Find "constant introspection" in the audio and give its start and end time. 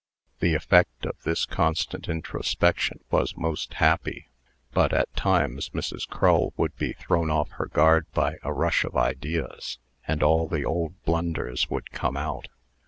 1.45-3.01